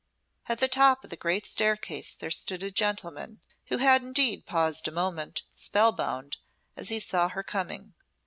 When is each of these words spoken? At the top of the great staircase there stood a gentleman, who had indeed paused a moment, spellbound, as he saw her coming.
At 0.49 0.57
the 0.57 0.67
top 0.67 1.03
of 1.03 1.11
the 1.11 1.15
great 1.15 1.45
staircase 1.45 2.15
there 2.15 2.31
stood 2.31 2.63
a 2.63 2.71
gentleman, 2.71 3.39
who 3.67 3.77
had 3.77 4.01
indeed 4.01 4.47
paused 4.47 4.87
a 4.87 4.91
moment, 4.91 5.43
spellbound, 5.53 6.37
as 6.75 6.89
he 6.89 6.99
saw 6.99 7.29
her 7.29 7.43
coming. 7.43 7.93